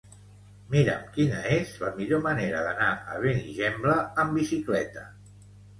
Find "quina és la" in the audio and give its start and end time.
1.17-1.91